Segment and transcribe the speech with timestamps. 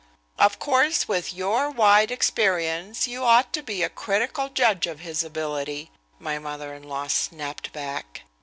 [0.39, 5.23] "Of course, with your wide experience, you ought to be a critical judge of his
[5.23, 8.23] ability," my mother in law snapped back.